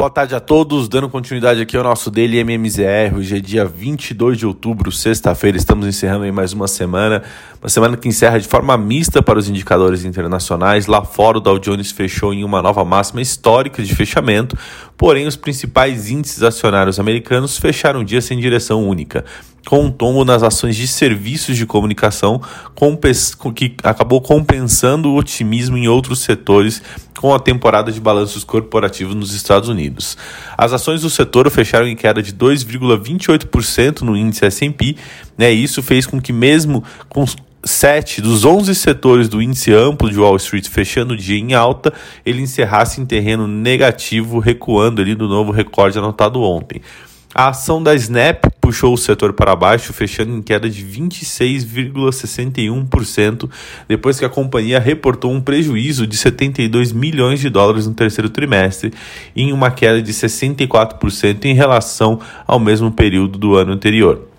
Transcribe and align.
Boa 0.00 0.08
tarde 0.08 0.34
a 0.34 0.40
todos, 0.40 0.88
dando 0.88 1.10
continuidade 1.10 1.60
aqui 1.60 1.76
ao 1.76 1.84
nosso 1.84 2.10
Daily 2.10 2.38
MMZR. 2.38 3.18
Hoje 3.18 3.36
é 3.36 3.38
dia 3.38 3.66
22 3.66 4.38
de 4.38 4.46
outubro, 4.46 4.90
sexta-feira. 4.90 5.58
Estamos 5.58 5.86
encerrando 5.86 6.24
aí 6.24 6.32
mais 6.32 6.54
uma 6.54 6.66
semana, 6.66 7.22
uma 7.60 7.68
semana 7.68 7.98
que 7.98 8.08
encerra 8.08 8.40
de 8.40 8.48
forma 8.48 8.78
mista 8.78 9.22
para 9.22 9.38
os 9.38 9.46
indicadores 9.46 10.02
internacionais. 10.02 10.86
Lá 10.86 11.04
fora, 11.04 11.36
o 11.36 11.40
Dow 11.40 11.58
Jones 11.58 11.92
fechou 11.92 12.32
em 12.32 12.42
uma 12.44 12.62
nova 12.62 12.82
máxima 12.82 13.20
histórica 13.20 13.82
de 13.82 13.94
fechamento, 13.94 14.56
porém, 14.96 15.26
os 15.26 15.36
principais 15.36 16.08
índices 16.08 16.42
acionários 16.42 16.98
americanos 16.98 17.58
fecharam 17.58 18.00
o 18.00 18.04
dia 18.04 18.22
sem 18.22 18.38
direção 18.38 18.82
única 18.82 19.22
com 19.66 19.84
um 19.84 19.90
tombo 19.90 20.24
nas 20.24 20.42
ações 20.42 20.76
de 20.76 20.86
serviços 20.88 21.56
de 21.56 21.66
comunicação, 21.66 22.40
que 23.54 23.74
acabou 23.82 24.20
compensando 24.20 25.10
o 25.10 25.16
otimismo 25.16 25.76
em 25.76 25.88
outros 25.88 26.20
setores 26.20 26.82
com 27.18 27.34
a 27.34 27.38
temporada 27.38 27.92
de 27.92 28.00
balanços 28.00 28.44
corporativos 28.44 29.14
nos 29.14 29.34
Estados 29.34 29.68
Unidos. 29.68 30.16
As 30.56 30.72
ações 30.72 31.02
do 31.02 31.10
setor 31.10 31.50
fecharam 31.50 31.86
em 31.86 31.96
queda 31.96 32.22
de 32.22 32.32
2,28% 32.32 34.00
no 34.00 34.16
índice 34.16 34.44
S&P, 34.46 34.96
né? 35.36 35.50
Isso 35.50 35.82
fez 35.82 36.06
com 36.06 36.20
que 36.20 36.32
mesmo 36.32 36.82
com 37.08 37.24
sete 37.62 38.22
dos 38.22 38.44
11 38.44 38.74
setores 38.74 39.28
do 39.28 39.42
índice 39.42 39.72
amplo 39.72 40.10
de 40.10 40.18
Wall 40.18 40.36
Street 40.36 40.66
fechando 40.68 41.14
o 41.14 41.16
dia 41.16 41.38
em 41.38 41.52
alta, 41.52 41.92
ele 42.24 42.40
encerrasse 42.40 43.00
em 43.00 43.06
terreno 43.06 43.46
negativo, 43.46 44.38
recuando 44.38 45.02
ali 45.02 45.14
do 45.14 45.28
novo 45.28 45.52
recorde 45.52 45.98
anotado 45.98 46.40
ontem. 46.42 46.80
A 47.34 47.48
ação 47.48 47.82
da 47.82 47.94
Snap 47.94 48.44
puxou 48.70 48.94
o 48.94 48.96
setor 48.96 49.32
para 49.32 49.56
baixo, 49.56 49.92
fechando 49.92 50.32
em 50.32 50.40
queda 50.40 50.70
de 50.70 50.86
26,61%, 50.86 53.50
depois 53.88 54.16
que 54.16 54.24
a 54.24 54.28
companhia 54.28 54.78
reportou 54.78 55.32
um 55.32 55.40
prejuízo 55.40 56.06
de 56.06 56.16
72 56.16 56.92
milhões 56.92 57.40
de 57.40 57.50
dólares 57.50 57.88
no 57.88 57.94
terceiro 57.94 58.30
trimestre, 58.30 58.92
em 59.34 59.52
uma 59.52 59.72
queda 59.72 60.00
de 60.00 60.12
64% 60.12 61.46
em 61.46 61.54
relação 61.54 62.20
ao 62.46 62.60
mesmo 62.60 62.92
período 62.92 63.36
do 63.36 63.56
ano 63.56 63.72
anterior. 63.72 64.29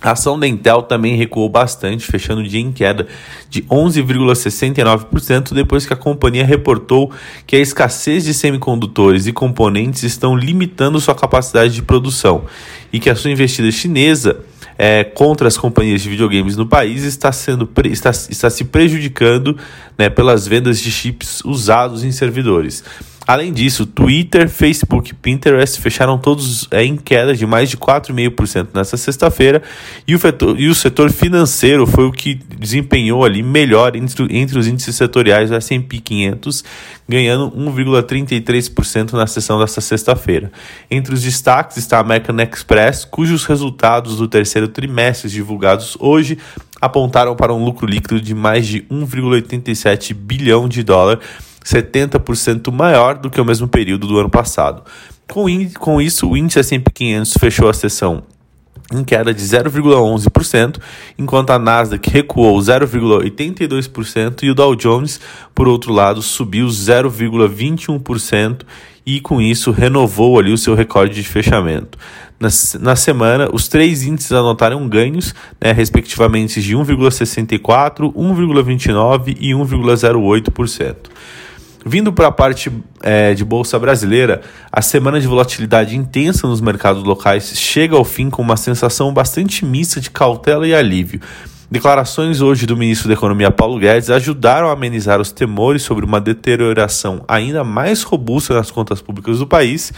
A 0.00 0.10
ação 0.10 0.38
da 0.38 0.46
Intel 0.46 0.82
também 0.82 1.16
recuou 1.16 1.48
bastante, 1.48 2.06
fechando 2.06 2.42
o 2.42 2.46
dia 2.46 2.60
em 2.60 2.70
queda 2.70 3.06
de 3.48 3.62
11,69%, 3.62 5.54
depois 5.54 5.86
que 5.86 5.92
a 5.92 5.96
companhia 5.96 6.44
reportou 6.44 7.10
que 7.46 7.56
a 7.56 7.58
escassez 7.58 8.24
de 8.24 8.34
semicondutores 8.34 9.26
e 9.26 9.32
componentes 9.32 10.02
estão 10.02 10.36
limitando 10.36 11.00
sua 11.00 11.14
capacidade 11.14 11.74
de 11.74 11.82
produção 11.82 12.44
e 12.92 13.00
que 13.00 13.08
a 13.08 13.16
sua 13.16 13.30
investida 13.30 13.70
chinesa 13.70 14.40
é, 14.78 15.02
contra 15.02 15.48
as 15.48 15.56
companhias 15.56 16.02
de 16.02 16.10
videogames 16.10 16.56
no 16.56 16.66
país 16.66 17.02
está, 17.02 17.32
sendo, 17.32 17.68
está, 17.86 18.10
está 18.10 18.50
se 18.50 18.64
prejudicando 18.64 19.56
né, 19.96 20.10
pelas 20.10 20.46
vendas 20.46 20.78
de 20.78 20.90
chips 20.90 21.42
usados 21.42 22.04
em 22.04 22.12
servidores. 22.12 22.84
Além 23.26 23.52
disso, 23.52 23.84
Twitter, 23.84 24.48
Facebook 24.48 25.10
e 25.10 25.14
Pinterest 25.14 25.80
fecharam 25.80 26.16
todos 26.16 26.68
é, 26.70 26.84
em 26.84 26.96
queda 26.96 27.34
de 27.34 27.44
mais 27.44 27.68
de 27.68 27.76
4,5% 27.76 28.68
nesta 28.72 28.96
sexta-feira 28.96 29.60
e, 30.06 30.14
o 30.14 30.20
e 30.56 30.68
o 30.68 30.74
setor 30.76 31.10
financeiro 31.10 31.88
foi 31.88 32.04
o 32.04 32.12
que 32.12 32.34
desempenhou 32.34 33.24
ali 33.24 33.42
melhor 33.42 33.96
entre, 33.96 34.28
entre 34.30 34.56
os 34.56 34.68
índices 34.68 34.94
setoriais 34.94 35.50
do 35.50 35.56
S&P 35.56 35.98
500, 35.98 36.62
ganhando 37.08 37.50
1,33% 37.50 39.14
na 39.14 39.26
sessão 39.26 39.58
desta 39.58 39.80
sexta-feira. 39.80 40.52
Entre 40.88 41.12
os 41.12 41.22
destaques 41.22 41.78
está 41.78 41.96
a 41.96 42.00
American 42.02 42.36
Express, 42.40 43.04
cujos 43.04 43.44
resultados 43.44 44.18
do 44.18 44.28
terceiro 44.28 44.68
trimestre 44.68 45.28
divulgados 45.28 45.96
hoje 45.98 46.38
apontaram 46.80 47.34
para 47.34 47.52
um 47.52 47.64
lucro 47.64 47.86
líquido 47.86 48.20
de 48.20 48.34
mais 48.34 48.66
de 48.68 48.82
1,87 48.82 50.14
bilhão 50.14 50.68
de 50.68 50.84
dólares 50.84 51.24
70% 51.66 52.72
maior 52.72 53.18
do 53.18 53.28
que 53.28 53.40
o 53.40 53.44
mesmo 53.44 53.66
período 53.66 54.06
do 54.06 54.18
ano 54.18 54.30
passado. 54.30 54.84
Com, 55.28 55.46
com 55.78 56.00
isso, 56.00 56.30
o 56.30 56.36
índice 56.36 56.60
S&P 56.60 56.90
500 56.92 57.34
fechou 57.34 57.68
a 57.68 57.72
sessão 57.72 58.22
em 58.92 59.02
queda 59.02 59.34
de 59.34 59.42
0,11%, 59.42 60.78
enquanto 61.18 61.50
a 61.50 61.58
Nasdaq 61.58 62.08
recuou 62.08 62.56
0,82% 62.58 64.44
e 64.44 64.50
o 64.50 64.54
Dow 64.54 64.76
Jones, 64.76 65.20
por 65.52 65.66
outro 65.66 65.92
lado, 65.92 66.22
subiu 66.22 66.68
0,21% 66.68 68.60
e 69.04 69.20
com 69.20 69.40
isso 69.40 69.72
renovou 69.72 70.38
ali 70.38 70.52
o 70.52 70.58
seu 70.58 70.74
recorde 70.74 71.14
de 71.14 71.28
fechamento. 71.28 71.98
Na, 72.38 72.48
na 72.80 72.94
semana, 72.94 73.48
os 73.52 73.66
três 73.66 74.04
índices 74.04 74.32
anotaram 74.32 74.88
ganhos, 74.88 75.34
né, 75.60 75.72
respectivamente 75.72 76.60
de 76.60 76.76
1,64%, 76.76 78.12
1,29% 78.12 79.36
e 79.40 79.50
1,08%. 79.52 80.96
Vindo 81.88 82.12
para 82.12 82.26
a 82.26 82.32
parte 82.32 82.68
é, 83.00 83.32
de 83.32 83.44
bolsa 83.44 83.78
brasileira, 83.78 84.40
a 84.72 84.82
semana 84.82 85.20
de 85.20 85.26
volatilidade 85.28 85.96
intensa 85.96 86.44
nos 86.44 86.60
mercados 86.60 87.04
locais 87.04 87.56
chega 87.56 87.94
ao 87.94 88.04
fim 88.04 88.28
com 88.28 88.42
uma 88.42 88.56
sensação 88.56 89.14
bastante 89.14 89.64
mista 89.64 90.00
de 90.00 90.10
cautela 90.10 90.66
e 90.66 90.74
alívio. 90.74 91.20
Declarações 91.70 92.40
hoje 92.40 92.66
do 92.66 92.76
ministro 92.76 93.06
da 93.06 93.14
Economia 93.14 93.52
Paulo 93.52 93.78
Guedes 93.78 94.10
ajudaram 94.10 94.68
a 94.68 94.72
amenizar 94.72 95.20
os 95.20 95.30
temores 95.30 95.82
sobre 95.82 96.04
uma 96.04 96.20
deterioração 96.20 97.24
ainda 97.28 97.62
mais 97.62 98.02
robusta 98.02 98.52
nas 98.52 98.68
contas 98.68 99.00
públicas 99.00 99.38
do 99.38 99.46
país 99.46 99.92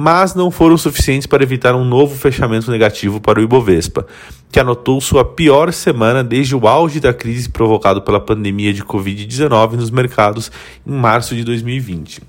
mas 0.00 0.32
não 0.32 0.48
foram 0.48 0.78
suficientes 0.78 1.26
para 1.26 1.42
evitar 1.42 1.74
um 1.74 1.84
novo 1.84 2.14
fechamento 2.14 2.70
negativo 2.70 3.20
para 3.20 3.40
o 3.40 3.42
Ibovespa, 3.42 4.06
que 4.48 4.60
anotou 4.60 5.00
sua 5.00 5.24
pior 5.24 5.72
semana 5.72 6.22
desde 6.22 6.54
o 6.54 6.68
auge 6.68 7.00
da 7.00 7.12
crise 7.12 7.48
provocado 7.48 8.00
pela 8.02 8.20
pandemia 8.20 8.72
de 8.72 8.84
Covid-19 8.84 9.72
nos 9.72 9.90
mercados 9.90 10.52
em 10.86 10.92
março 10.92 11.34
de 11.34 11.42
2020. 11.42 12.22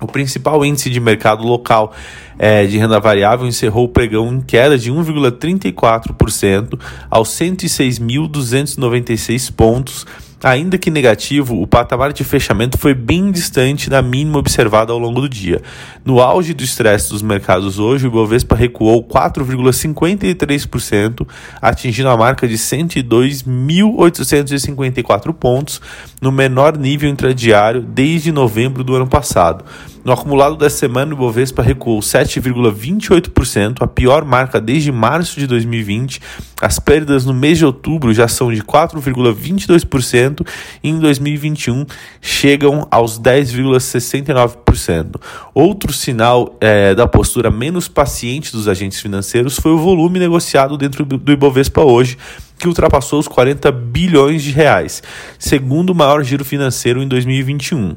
O 0.00 0.08
principal 0.08 0.64
índice 0.64 0.90
de 0.90 0.98
mercado 0.98 1.44
local 1.44 1.92
é, 2.36 2.66
de 2.66 2.76
renda 2.76 2.98
variável 2.98 3.46
encerrou 3.46 3.84
o 3.84 3.88
pregão 3.88 4.34
em 4.34 4.40
queda 4.40 4.76
de 4.76 4.90
1,34% 4.90 6.76
aos 7.08 7.28
106.296 7.28 9.54
pontos 9.54 10.04
Ainda 10.44 10.76
que 10.76 10.90
negativo, 10.90 11.62
o 11.62 11.66
patamar 11.66 12.12
de 12.12 12.22
fechamento 12.22 12.76
foi 12.76 12.92
bem 12.92 13.30
distante 13.30 13.88
da 13.88 14.02
mínima 14.02 14.38
observada 14.38 14.92
ao 14.92 14.98
longo 14.98 15.22
do 15.22 15.30
dia. 15.30 15.62
No 16.04 16.20
auge 16.20 16.52
do 16.52 16.62
estresse 16.62 17.08
dos 17.08 17.22
mercados 17.22 17.78
hoje, 17.78 18.06
o 18.06 18.08
Ibovespa 18.08 18.54
recuou 18.54 19.02
4,53%, 19.02 21.26
atingindo 21.60 22.10
a 22.10 22.16
marca 22.18 22.46
de 22.46 22.58
102.854 22.58 25.32
pontos, 25.32 25.80
no 26.20 26.30
menor 26.30 26.76
nível 26.76 27.08
intradiário 27.08 27.80
desde 27.80 28.30
novembro 28.30 28.84
do 28.84 28.94
ano 28.94 29.06
passado. 29.06 29.64
No 30.06 30.12
acumulado 30.12 30.54
da 30.54 30.70
semana, 30.70 31.14
o 31.14 31.16
Bovespa 31.16 31.62
recuou 31.62 31.98
7,28%, 31.98 33.82
a 33.82 33.88
pior 33.88 34.24
marca 34.24 34.60
desde 34.60 34.92
março 34.92 35.40
de 35.40 35.48
2020. 35.48 36.20
As 36.62 36.78
perdas 36.78 37.26
no 37.26 37.34
mês 37.34 37.58
de 37.58 37.64
outubro 37.64 38.14
já 38.14 38.28
são 38.28 38.52
de 38.52 38.62
4,22% 38.62 40.35
e 40.82 40.90
em 40.90 40.98
2021 40.98 41.86
chegam 42.20 42.86
aos 42.90 43.20
10,69%. 43.20 45.20
Outro 45.54 45.92
sinal 45.92 46.56
é, 46.60 46.94
da 46.94 47.06
postura 47.06 47.50
menos 47.50 47.88
paciente 47.88 48.52
dos 48.52 48.68
agentes 48.68 49.00
financeiros 49.00 49.58
foi 49.58 49.72
o 49.72 49.78
volume 49.78 50.18
negociado 50.18 50.76
dentro 50.76 51.02
do 51.04 51.32
Ibovespa 51.32 51.82
hoje, 51.82 52.18
que 52.58 52.68
ultrapassou 52.68 53.20
os 53.20 53.28
40 53.28 53.70
bilhões 53.70 54.42
de 54.42 54.50
reais, 54.50 55.02
segundo 55.38 55.94
maior 55.94 56.24
giro 56.24 56.44
financeiro 56.44 57.02
em 57.02 57.08
2021. 57.08 57.94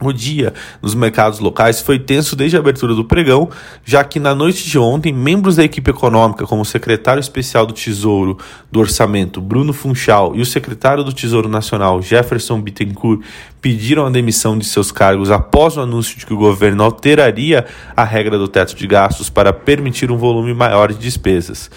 O 0.00 0.12
dia 0.12 0.52
nos 0.82 0.94
mercados 0.94 1.38
locais 1.38 1.80
foi 1.80 2.00
tenso 2.00 2.34
desde 2.34 2.56
a 2.56 2.60
abertura 2.60 2.94
do 2.94 3.04
pregão, 3.04 3.48
já 3.84 4.02
que 4.02 4.18
na 4.18 4.34
noite 4.34 4.68
de 4.68 4.76
ontem, 4.76 5.12
membros 5.12 5.56
da 5.56 5.64
equipe 5.64 5.88
econômica, 5.88 6.46
como 6.46 6.62
o 6.62 6.64
secretário 6.64 7.20
especial 7.20 7.64
do 7.64 7.72
Tesouro 7.72 8.36
do 8.72 8.80
Orçamento, 8.80 9.40
Bruno 9.40 9.72
Funchal, 9.72 10.34
e 10.34 10.40
o 10.40 10.46
secretário 10.46 11.04
do 11.04 11.12
Tesouro 11.12 11.48
Nacional, 11.48 12.02
Jefferson 12.02 12.60
Bittencourt, 12.60 13.22
pediram 13.60 14.04
a 14.04 14.10
demissão 14.10 14.58
de 14.58 14.64
seus 14.64 14.90
cargos 14.90 15.30
após 15.30 15.76
o 15.76 15.80
anúncio 15.80 16.18
de 16.18 16.26
que 16.26 16.34
o 16.34 16.38
governo 16.38 16.82
alteraria 16.82 17.64
a 17.96 18.04
regra 18.04 18.36
do 18.36 18.48
teto 18.48 18.74
de 18.74 18.86
gastos 18.88 19.30
para 19.30 19.52
permitir 19.52 20.10
um 20.10 20.16
volume 20.16 20.52
maior 20.52 20.92
de 20.92 20.98
despesas 20.98 21.70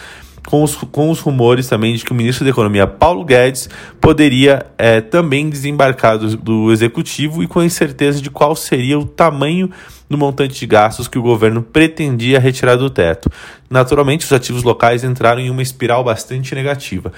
com 0.47 0.63
os, 0.63 0.75
com 0.75 1.09
os 1.09 1.19
rumores 1.19 1.67
também 1.67 1.93
de 1.93 2.05
que 2.05 2.11
o 2.13 2.15
ministro 2.15 2.45
da 2.45 2.51
Economia, 2.51 2.87
Paulo 2.87 3.25
Guedes, 3.25 3.69
poderia 3.99 4.65
é, 4.77 5.01
também 5.01 5.49
desembarcar 5.49 6.17
do, 6.17 6.37
do 6.37 6.71
executivo 6.71 7.43
e 7.43 7.47
com 7.47 7.59
a 7.59 7.65
incerteza 7.65 8.21
de 8.21 8.29
qual 8.29 8.55
seria 8.55 8.97
o 8.97 9.03
tamanho 9.03 9.69
do 10.09 10.17
montante 10.17 10.57
de 10.57 10.65
gastos 10.65 11.09
que 11.09 11.19
o 11.19 11.21
governo 11.21 11.61
pretendia 11.61 12.39
retirar 12.39 12.77
do 12.77 12.89
teto. 12.89 13.29
Naturalmente, 13.69 14.23
os 14.23 14.31
ativos 14.31 14.63
locais 14.63 15.03
entraram 15.03 15.41
em 15.41 15.49
uma 15.49 15.61
espiral 15.61 16.01
bastante 16.01 16.55
negativa. 16.55 17.11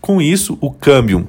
Com 0.00 0.22
isso, 0.22 0.56
o 0.60 0.70
câmbio 0.70 1.26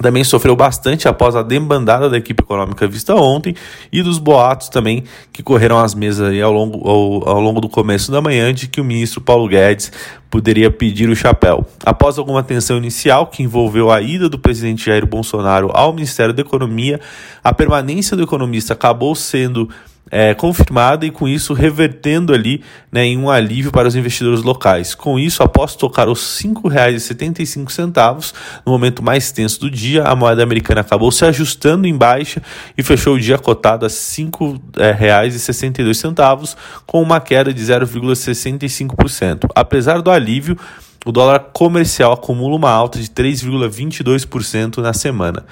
também 0.00 0.24
sofreu 0.24 0.56
bastante 0.56 1.08
após 1.08 1.36
a 1.36 1.42
debandada 1.42 2.08
da 2.08 2.16
equipe 2.16 2.42
econômica 2.42 2.86
vista 2.86 3.14
ontem 3.14 3.54
e 3.92 4.02
dos 4.02 4.18
boatos 4.18 4.68
também 4.68 5.04
que 5.32 5.42
correram 5.42 5.78
às 5.78 5.94
mesas 5.94 6.40
ao, 6.40 6.52
longo, 6.52 6.88
ao, 6.88 7.28
ao 7.28 7.40
longo 7.40 7.60
do 7.60 7.68
começo 7.68 8.10
da 8.10 8.20
manhã 8.20 8.52
de 8.52 8.66
que 8.66 8.80
o 8.80 8.84
ministro 8.84 9.20
Paulo 9.20 9.48
Guedes 9.48 9.92
poderia 10.30 10.70
pedir 10.70 11.10
o 11.10 11.16
chapéu. 11.16 11.66
Após 11.84 12.16
alguma 12.16 12.42
tensão 12.42 12.78
inicial 12.78 13.26
que 13.26 13.42
envolveu 13.42 13.90
a 13.90 14.00
ida 14.00 14.28
do 14.28 14.38
presidente 14.38 14.86
Jair 14.86 15.04
Bolsonaro 15.04 15.70
ao 15.74 15.92
Ministério 15.92 16.32
da 16.32 16.40
Economia, 16.40 17.00
a 17.42 17.52
permanência 17.52 18.16
do 18.16 18.22
economista 18.22 18.74
acabou 18.74 19.14
sendo 19.14 19.68
é, 20.10 20.34
confirmada 20.34 21.06
e 21.06 21.10
com 21.10 21.26
isso 21.28 21.54
revertendo 21.54 22.34
ali 22.34 22.62
né, 22.90 23.04
em 23.04 23.16
um 23.16 23.30
alívio 23.30 23.70
para 23.70 23.86
os 23.86 23.94
investidores 23.94 24.42
locais. 24.42 24.92
Com 24.94 25.18
isso, 25.18 25.42
após 25.42 25.74
tocar 25.74 26.08
os 26.08 26.40
R$ 26.40 26.48
5,75 26.48 28.32
no 28.66 28.72
momento 28.72 29.02
mais 29.02 29.30
tenso 29.30 29.60
do 29.60 29.70
dia, 29.70 30.04
a 30.04 30.16
moeda 30.16 30.42
americana 30.42 30.80
acabou 30.80 31.12
se 31.12 31.24
ajustando 31.24 31.86
em 31.86 31.96
baixa 31.96 32.42
e 32.76 32.82
fechou 32.82 33.14
o 33.14 33.20
dia 33.20 33.38
cotado 33.38 33.86
a 33.86 33.88
R$ 33.88 33.94
5,62 33.94 36.56
com 36.86 37.00
uma 37.00 37.20
queda 37.20 37.54
de 37.54 37.62
0,65%. 37.62 39.48
Apesar 39.54 40.02
do 40.02 40.10
alívio, 40.10 40.58
o 41.06 41.12
dólar 41.12 41.38
comercial 41.52 42.12
acumula 42.12 42.56
uma 42.56 42.70
alta 42.70 42.98
de 42.98 43.08
3,22% 43.08 44.78
na 44.78 44.92
semana. 44.92 45.44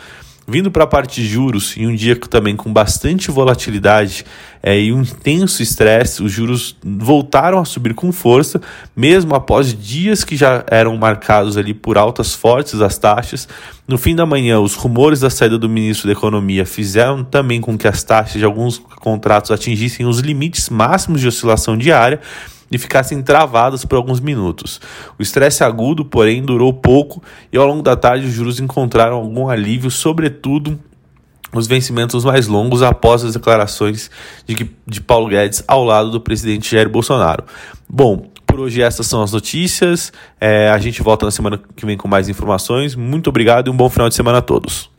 Vindo 0.51 0.71
para 0.71 0.85
a 0.85 0.87
parte 0.87 1.21
de 1.21 1.29
juros, 1.29 1.77
em 1.77 1.87
um 1.87 1.95
dia 1.95 2.17
também 2.17 2.57
com 2.57 2.73
bastante 2.73 3.31
volatilidade 3.31 4.25
é, 4.63 4.81
e 4.81 4.95
um 4.95 5.03
intenso 5.03 5.63
estresse, 5.63 6.23
os 6.23 6.33
juros 6.33 6.75
voltaram 6.83 7.59
a 7.59 7.67
subir 7.67 7.93
com 7.93 8.11
força, 8.11 8.59
mesmo 8.97 9.35
após 9.35 9.79
dias 9.79 10.25
que 10.25 10.39
já 10.39 10.65
eram 10.71 10.97
marcados 10.97 11.59
ali 11.59 11.75
por 11.75 11.99
altas 11.99 12.35
fortes 12.35 12.79
das 12.79 12.97
taxas. 12.97 13.47
No 13.87 13.99
fim 13.99 14.17
da 14.17 14.25
manhã, 14.25 14.59
os 14.59 14.75
rumores 14.75 15.21
da 15.21 15.29
saída 15.29 15.59
do 15.59 15.69
ministro 15.69 16.07
da 16.07 16.15
Economia 16.15 16.65
fizeram 16.65 17.23
também 17.23 17.61
com 17.61 17.77
que 17.77 17.87
as 17.87 18.03
taxas 18.03 18.39
de 18.39 18.45
alguns 18.47 18.79
contratos 18.79 19.51
atingissem 19.51 20.07
os 20.07 20.21
limites 20.21 20.71
máximos 20.71 21.21
de 21.21 21.29
oscilação 21.29 21.77
diária 21.77 22.23
e 22.71 22.79
ficassem 22.79 23.23
travadas 23.23 23.85
por 23.85 23.97
alguns 23.97 24.21
minutos. 24.21 24.81
O 25.19 25.23
estresse 25.23 25.65
agudo, 25.65 26.05
porém, 26.05 26.43
durou 26.43 26.73
pouco 26.73 27.23
e 27.53 27.57
ao 27.57 27.67
longo 27.67 27.83
da 27.83 27.97
tarde 27.97 28.27
os 28.27 28.33
juros 28.33 28.61
encontraram 28.61 29.17
algum 29.17 29.49
alívio, 29.49 29.91
sobretudo 29.91 30.79
os 31.53 31.67
vencimentos 31.67 32.25
mais 32.25 32.47
longos 32.47 32.83
após 32.83 33.25
as 33.25 33.33
declarações 33.33 34.11
de, 34.47 34.71
de 34.87 35.01
Paulo 35.01 35.29
Guedes 35.29 35.65
ao 35.67 35.83
lado 35.85 36.11
do 36.11 36.21
presidente 36.21 36.71
Jair 36.71 36.89
Bolsonaro. 36.89 37.45
Bom, 37.89 38.29
por 38.47 38.61
hoje 38.61 38.83
essas 38.83 39.07
são 39.07 39.23
as 39.23 39.33
notícias. 39.33 40.13
É, 40.41 40.69
a 40.69 40.79
gente 40.79 41.03
volta 41.03 41.25
na 41.25 41.31
semana 41.31 41.61
que 41.77 41.87
vem 41.87 41.97
com 41.97 42.09
mais 42.09 42.29
informações. 42.29 42.95
Muito 42.95 43.29
obrigado 43.29 43.69
e 43.69 43.71
um 43.71 43.77
bom 43.77 43.89
final 43.89 44.09
de 44.09 44.15
semana 44.15 44.39
a 44.39 44.43
todos. 44.43 44.91